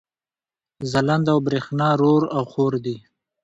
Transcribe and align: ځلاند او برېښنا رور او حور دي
ځلاند 0.91 1.25
او 1.33 1.39
برېښنا 1.47 1.89
رور 2.01 2.21
او 2.35 2.43
حور 2.51 2.73
دي 2.85 2.97